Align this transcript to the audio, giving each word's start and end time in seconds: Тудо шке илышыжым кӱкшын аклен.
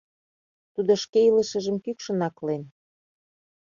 Тудо 0.73 0.91
шке 1.03 1.19
илышыжым 1.29 1.77
кӱкшын 1.83 2.19
аклен. 2.27 2.63